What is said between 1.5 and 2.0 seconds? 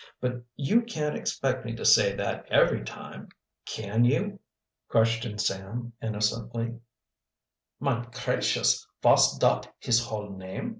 me to